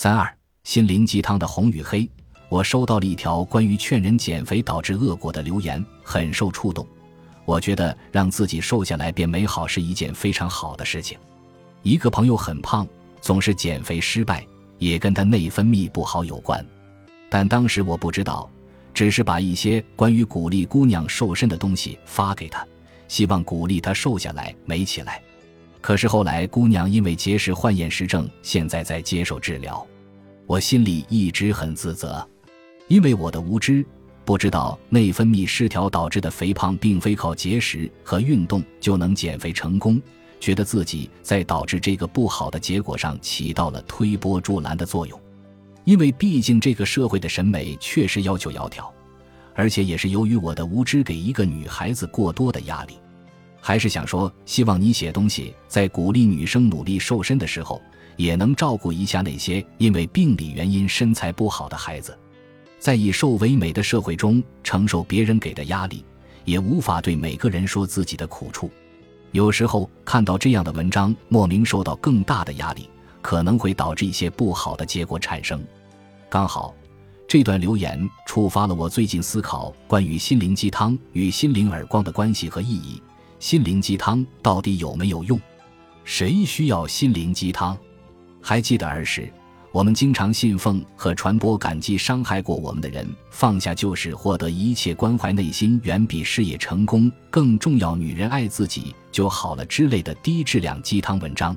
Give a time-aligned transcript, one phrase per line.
[0.00, 0.32] 三二
[0.62, 2.08] 心灵鸡汤的红与黑。
[2.48, 6.86] 我收到了一条关于劝人减肥导致恶果的留言，很受触动。
[7.44, 11.18] 我觉得让自己瘦下来变美好是一件非常好的事情。
[11.82, 12.86] 一个朋友很胖，
[13.20, 14.46] 总是减肥失败，
[14.78, 16.64] 也跟他内分泌不好有关。
[17.28, 18.48] 但当时我不知道，
[18.94, 22.64] 只是把一些关于鼓励姑娘瘦身的东西发给她，
[23.08, 25.20] 希望鼓励她瘦下来、美起来。
[25.80, 29.84] 可是后来，姑娘因为节食患厌食症，现在在接受治疗。
[30.48, 32.26] 我心里一直很自责。
[32.86, 33.84] 因为我的无知，
[34.24, 40.00] 不知道内分泌失调导致的肥胖并非靠节食和运动就能减肥成功，
[40.40, 45.20] 觉得自己在导致这个不好的结果上起到了推波助澜的作用。
[45.84, 48.90] 因为毕竟这个社会的审美确实要求窈窕，
[49.54, 52.94] 而且也是由于我的无知给一个女孩子过多的压力。
[53.60, 57.80] 还是想说，希望你写东西在鼓励女生努力瘦身的时候，
[58.16, 62.16] 也能照顾一下那些因为病理原因身材不好的孩子。
[62.78, 66.04] 在以瘦为美的社会中承受别人给的压力，
[66.44, 68.70] 也无法对每个人说自己的苦处。
[69.32, 72.88] 有时候看到这样的文章，莫名受到更大的压力，
[73.20, 75.62] 可能会导致一些不好的结果产生。
[76.30, 76.74] 刚好，
[77.26, 83.02] 这段留言触发了我最近思考关于心灵鸡汤与心灵耳光的关系和意义。
[83.38, 85.40] 心灵鸡汤到底有没有用？
[86.04, 87.78] 谁需要心灵鸡汤？
[88.42, 89.32] 还记得儿时？
[89.70, 97.94] 我们经常信奉和传播感激伤害过我们的人，放下就是获得一切关怀，内心远比事业成功更重要。
[97.94, 101.56] 女人爱自己就好了之类的低质量鸡汤文章，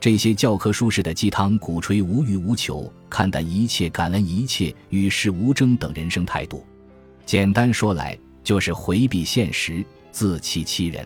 [0.00, 6.66] 这些教科书式的鸡汤鼓吹无欲无求、看淡一切、感恩一切、与世无争等人生态度。
[7.24, 11.04] 简单说来，就是回避现实、自欺欺人。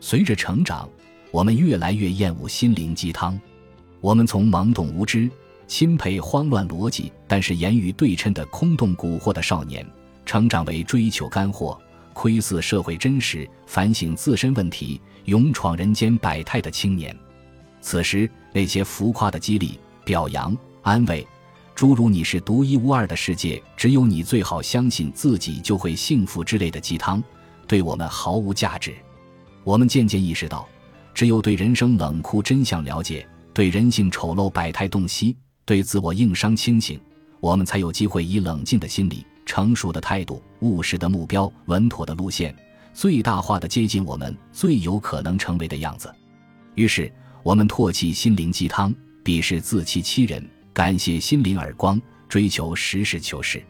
[0.00, 0.88] 随着成长，
[1.32, 3.38] 我们越来越厌恶心灵鸡汤，
[4.00, 5.28] 我们从懵懂无知。
[5.66, 9.84] 钦佩慌乱逻辑，但是言语对称的空洞蛊惑的少年，
[10.24, 11.78] 成长为追求干货、
[12.14, 17.14] 窥伺社会真实、反省自身问题、勇闯人间百态的青年。
[17.80, 21.26] 此时，那些浮夸的激励、表扬、安慰，
[21.74, 27.22] 诸如“你是独一无二的世界，只有你最好相信自己就会幸福”之类的鸡汤，
[27.68, 28.94] 对我们毫无价值。
[29.62, 30.66] 我们渐渐意识到，
[31.14, 35.36] 只有对人生冷酷真相了解，对人性丑陋百态洞悉。
[35.66, 36.98] 对自我硬伤清醒，
[37.40, 42.56] 我们才有机会以冷静的心理、成熟的态度、务实的目标、稳妥的路线，
[42.94, 46.10] 最大化的接近我们最有可能成为的样子。
[46.74, 47.12] 于是，
[47.42, 50.42] 我们唾弃心灵鸡汤，鄙视自欺欺人，
[50.72, 52.00] 感谢心灵耳光，
[52.30, 53.62] 追求实事求是。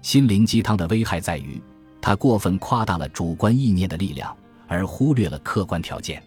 [0.00, 1.60] 心灵鸡汤的危害在于，
[2.04, 4.36] 他过分夸大了主观意念的力量，
[4.68, 6.22] 而忽略了客观条件。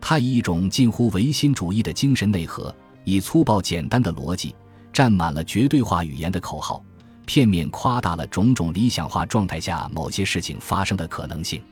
[0.00, 2.74] 他以一种近乎唯心主义的精神内核。
[3.04, 4.54] 以粗暴简单的逻辑，
[4.94, 6.82] 占满了绝对化语言的口号，
[7.26, 11.62] 片面夸大了种种理想化状态下某些事情发生的可能性，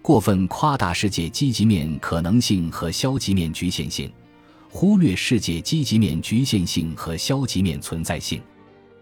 [0.00, 4.08] 过分夸大世界积极面可能性和消极面局限性，
[4.70, 8.40] 忽略世界积极面局限性和消极面存在性，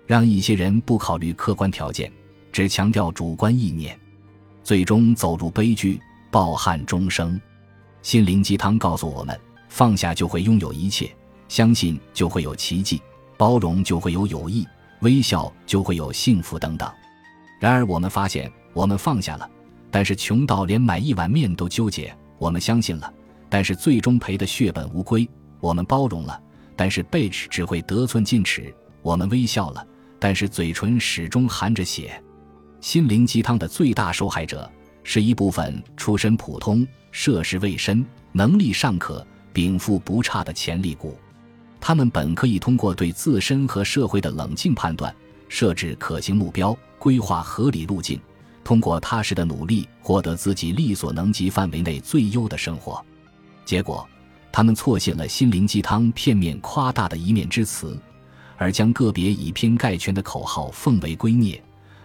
[0.06, 2.10] 让一些人不考虑客观条件，
[2.52, 3.98] 只强调主观意念，
[4.62, 5.98] 最终走入悲剧，
[6.30, 7.40] 抱憾终生。
[8.02, 11.10] 心灵鸡汤告诉我们：放下就会拥有一切。
[11.48, 13.02] 相信就会有奇迹，
[13.36, 14.66] 包容就会有友谊，
[15.00, 16.90] 微笑就会有幸福等等。
[17.60, 19.50] 然而，我们发现，我们放下了，
[19.90, 23.12] 但是穷到连买一碗面都纠结；我们相信了，
[23.50, 25.28] 但是最终赔得血本无归；
[25.60, 26.40] 我们包容了，
[26.74, 29.86] 但是背只会得寸进尺；我们微笑了，
[30.18, 32.18] 但是嘴唇始终含着血。
[32.82, 34.68] 心灵鸡汤的最大受害者
[35.04, 41.16] 是一部分出身普通、涉世未深、能力尚可、禀赋不差的潜力股。
[41.80, 45.14] 他们本可以通过对自身和社会的冷静判断，
[45.48, 48.20] 设置可行目标，规划合理路径，
[48.64, 53.00] 通过踏实的努力获得自己力所能及范围内最优的生活。
[53.64, 54.04] 结果，
[54.50, 57.96] 他们错信了心灵鸡汤片面夸大的一面之词，
[58.56, 61.60] 而将个别以偏概全的口号奉为圭臬，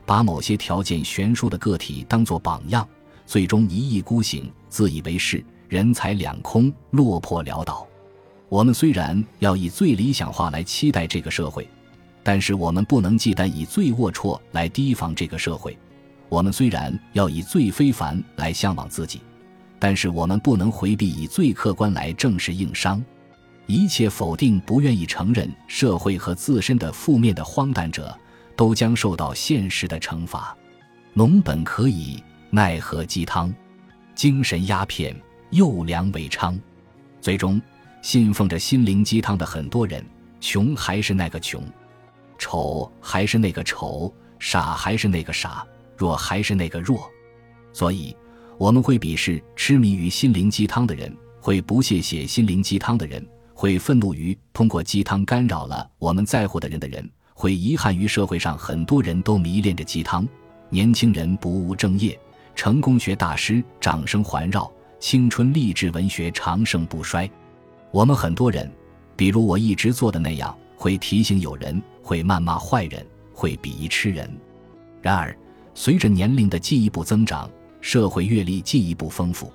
[0.07, 2.87] 把某些条件悬殊的个体当作榜样，
[3.25, 7.85] 最终一意孤行，自以为是，人财两空，落魄潦倒。
[8.47, 11.67] 我们虽然要以最理想化来期待这个社会，
[12.23, 15.73] 但是我们不能忌惮以最龌龊来提防这个社会；
[16.29, 19.19] 我们虽然要以最非凡来向往自己，
[19.77, 23.03] 但是我们不能回避以最客观来正视硬伤。
[23.65, 28.17] 一切否定、不愿意承认社会和自身的负面的荒诞者，
[28.57, 30.53] 都将受到现实的惩罚。
[31.13, 33.53] 农本可以，奈何鸡汤？
[34.13, 35.15] 精神鸦片，
[35.51, 36.59] 又良为娼。
[37.21, 37.61] 最终。
[38.03, 40.05] 信奉着心灵鸡汤的很多人，
[40.39, 41.61] 穷还是那个穷，
[42.37, 45.65] 丑还是那个丑，傻还是那个傻，
[45.97, 47.09] 弱还是那个弱。
[47.73, 48.15] 所以，
[48.57, 60.27] 我们会鄙视痴迷于心灵鸡汤的人，会不屑写心灵鸡汤的人，会愤怒于通过鸡汤干扰了我们在乎的人的人，会遗憾于社会上很多人都迷恋着鸡汤，
[60.69, 62.19] 年轻人不务正业，
[62.55, 64.69] 成功学大师掌声环绕，
[64.99, 67.29] 青春励志文学长盛不衰。
[67.91, 68.69] 我们很多人。
[69.15, 73.03] 比如我一直做的那样，会提醒有人，会谩骂坏人，
[73.33, 74.31] 会鄙夷吃人。
[75.01, 75.35] 然而，
[75.73, 77.49] 随着年龄的进一步增长，
[77.81, 79.51] 社会阅历进一步丰富，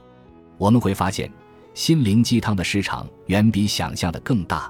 [0.59, 1.31] 我们会发现，
[1.75, 4.69] 心灵鸡汤的市场远比想象的更大。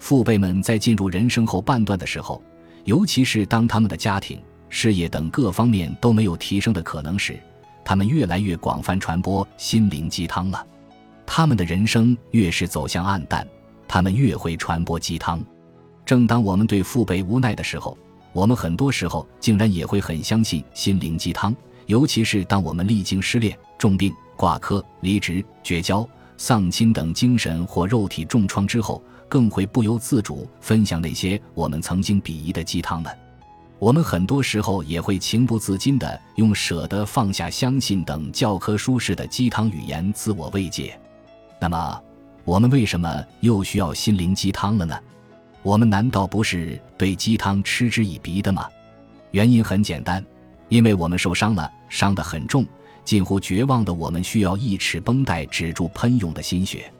[0.00, 2.42] 父辈们在进入人生后半段的时候，
[2.84, 7.38] 尤其是当他们的家庭、事业等各方面都没有提升的可能时，
[7.84, 10.66] 他们越来越广泛传播心灵鸡汤了。
[11.24, 13.46] 他们的人生越是走向暗淡。
[13.86, 15.44] 他们越会传播鸡汤。
[16.06, 17.98] 正当我们对父辈无奈的时候，
[18.32, 21.54] 我们很多时候竟然也会很相信心灵鸡汤。
[21.86, 33.16] 尤其是当我们历经失恋、重病、挂科、离职、绝交、丧亲等精神或肉体重创之后，更会不由自主分享那些我们曾经鄙夷的鸡汤们。
[33.78, 41.00] 我们很多时候也会情不自禁地用“舍得放下、相信”等教科书式的鸡汤语言自我慰藉。
[41.60, 42.02] 那么，
[42.44, 44.98] 我们为什么又需要心灵鸡汤了呢？
[45.62, 48.68] 我们难道不是对鸡汤嗤之以鼻的吗？
[49.30, 50.22] 原因很简单，
[50.68, 52.66] 因为我们受伤了，伤得很重，
[53.04, 56.92] 近乎绝望的我们需要一尺绷带止住喷涌的心血。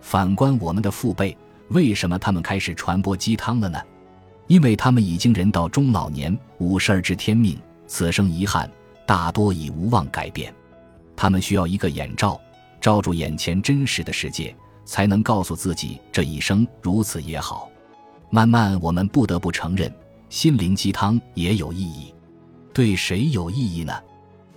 [0.00, 1.36] 反观我们的父辈，
[1.70, 3.78] 为什么他们开始传播鸡汤了呢？
[4.46, 8.70] 因为他们已经人到中老年，五十而知天命，此生遗憾
[9.06, 10.54] 大多已无望改变，
[11.14, 12.40] 他们需要一个眼罩，
[12.80, 14.54] 罩住眼前真实的世界。
[14.88, 17.70] 才能告诉自己这一生如此也好。
[18.30, 19.94] 慢慢，我们不得不承认，
[20.30, 22.14] 心灵鸡汤也有意义。
[22.72, 23.92] 对谁有意义呢？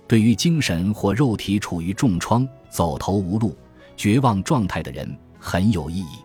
[0.08, 3.54] 对于精神或肉体处于重创、走投无路、
[3.94, 6.21] 绝望状态的人很有意义，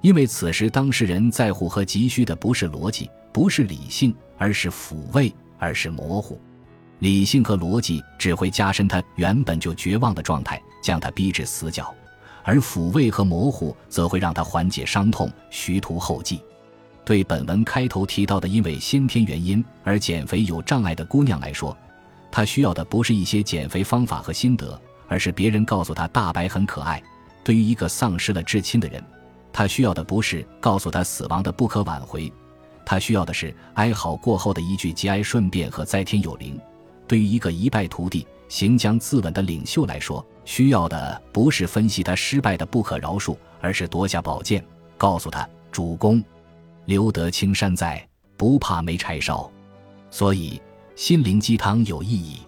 [0.00, 6.40] 因为此时当事人在乎和急需的不是逻辑，不是理性，而是抚慰，而是模糊。
[7.00, 11.94] 理性和逻辑只会加深他原本就绝望的状态，将他逼至死角。
[12.44, 16.40] 而抚慰和模糊则会让他缓解伤痛，徐图后继。
[17.04, 21.76] 对本文开头提到的因为先天原因而减肥有障碍的姑娘来说，
[22.30, 27.02] 她需要的不是一些减肥方法和心得，而是别人告诉她大白很可爱。
[27.44, 29.02] 对于一个丧失了至亲的人，
[29.58, 32.32] 他需要的不是告诉他死亡的不可挽回，
[32.86, 36.56] 他需要的是哀嚎过后的一句节哀顺变和在天有灵。
[37.08, 38.24] 对于一个一败涂地。
[38.48, 44.64] 行将自刎的领袖来说，需要的不是分析他失败的不可饶恕，而是夺下宝剑，
[44.96, 46.22] 告诉他：“主公，
[46.84, 49.50] 留得青山在，不怕没柴烧。”
[50.08, 50.62] 所以，
[50.94, 52.38] 心灵鸡汤有意义。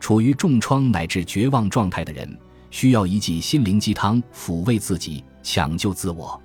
[0.00, 2.36] 处于重创乃至绝望状态的人，
[2.72, 6.40] 需要一剂心灵鸡汤抚慰自己，抢救自我，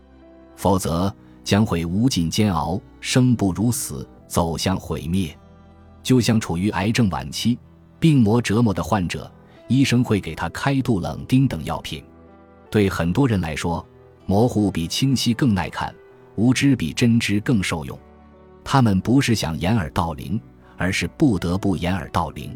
[0.56, 1.14] 否则
[1.44, 5.38] 将会无尽煎熬，生不如死，走向毁灭。
[6.04, 7.58] 就像处于癌症晚期。
[7.98, 9.32] 病魔折磨的患者，
[9.68, 12.04] 医生会给他开杜冷丁等药品。
[12.70, 13.84] 对很多人来说，
[14.28, 15.96] 模糊比清晰更耐看，
[16.36, 17.98] 无知比真知更受用。
[18.64, 20.40] 他们不是想掩耳盗铃，
[20.78, 22.56] 而是不得不掩耳盗铃。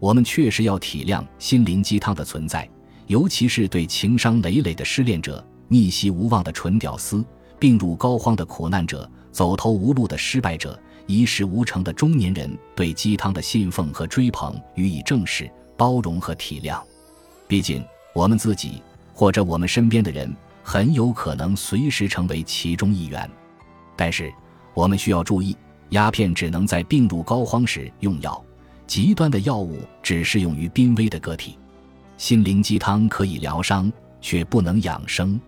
[0.00, 2.68] 我们确实要体谅心灵鸡汤的存在，
[3.06, 7.24] 尤其是对情伤累累的失恋者、逆袭无望的纯屌丝、
[7.58, 10.78] 病入膏肓的苦难者、走投无路的失败者。
[11.06, 16.80] 一事无成的中年人对鸡汤的信奉和追捧予以正视、包容和体谅。
[17.46, 23.30] 毕竟，我们自己或者我们身边的人很有可能随时成为其中一员。
[23.94, 24.32] 但是，
[24.72, 25.54] 我们需要注意，
[25.90, 28.42] 鸦片只能在病入膏肓时用药，
[28.86, 31.58] 极端的药物只适用于濒危的个体。
[32.16, 33.92] 心灵鸡汤可以疗伤，
[34.22, 35.38] 却不能养生。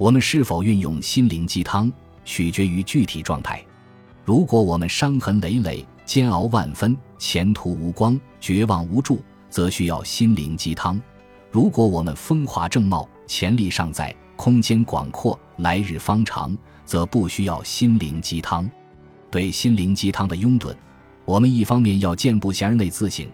[0.00, 1.92] 我们是否运用心灵鸡汤，
[2.24, 3.62] 取决于具体状态。
[4.24, 10.98] 如果我们伤痕累累、煎熬万分、前途无光、绝望无助，则需要心灵鸡汤；
[11.50, 18.66] 如果我们风华正茂、潜力尚在、空间广阔、来日方长，则不需要心灵鸡汤。
[19.30, 20.74] 对心灵鸡汤的拥趸，
[21.26, 23.26] 我们一方面要见不贤而内自省，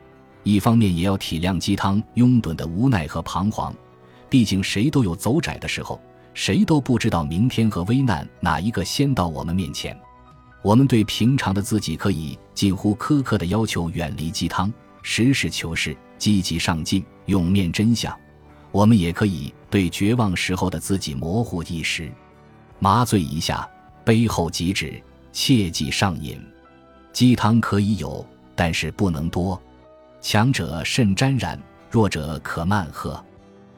[0.42, 3.73] 一方面也要体谅鸡汤拥趸的无奈和彷徨。
[4.28, 6.00] 毕竟，谁都有走窄的时候，
[6.37, 9.99] 谁都不知道明天和危难哪一个先到我们面前。
[10.61, 18.14] 我们对平常的自己可以近乎苛刻的要求，远离鸡汤，实事求是，积极上进，勇面真相。
[18.71, 22.12] 我们也可以对绝望时候的自己模糊一时，
[22.81, 23.66] 麻醉一下，
[24.05, 25.02] 杯后即止，
[25.33, 26.38] 切忌上瘾。
[27.14, 28.25] 鸡汤可以有，
[28.55, 29.59] 但是不能多。
[30.21, 31.59] 强者慎沾染，
[31.90, 33.25] 弱者可慢喝。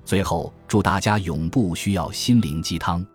[0.08, 3.06] 最后祝大家永不需要心灵鸡汤。